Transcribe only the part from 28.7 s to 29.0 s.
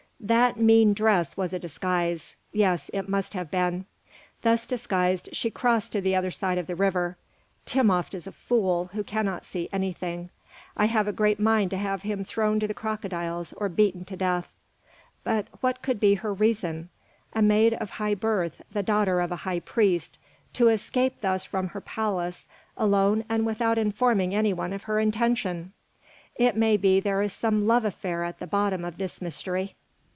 of